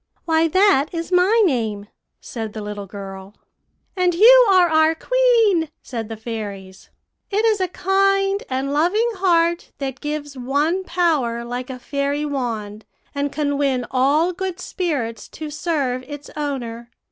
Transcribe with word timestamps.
"'Why, 0.25 0.47
that 0.47 0.87
is 0.93 1.11
my 1.11 1.43
name,' 1.45 1.85
said 2.19 2.53
the 2.53 2.63
little 2.63 2.87
girl. 2.87 3.35
"'And 3.95 4.15
you 4.15 4.47
are 4.49 4.67
our 4.67 4.95
queen,' 4.95 5.69
said 5.83 6.09
the 6.09 6.17
fairies. 6.17 6.89
'It 7.29 7.45
is 7.45 7.61
a 7.61 7.67
kind 7.67 8.41
and 8.49 8.73
loving 8.73 9.07
heart 9.17 9.71
that 9.77 10.01
gives 10.01 10.35
one 10.35 10.83
power 10.85 11.45
like 11.45 11.69
a 11.69 11.77
fairy 11.77 12.25
wand, 12.25 12.83
and 13.13 13.31
can 13.31 13.59
win 13.59 13.85
all 13.91 14.33
good 14.33 14.59
spirits 14.59 15.27
to 15.29 15.51
serve 15.51 16.03
its 16.07 16.31
owner. 16.35 16.89